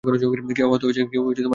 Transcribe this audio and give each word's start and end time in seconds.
কেউ 0.51 0.67
আহত 0.67 0.81
হয়েছে? 0.85 1.01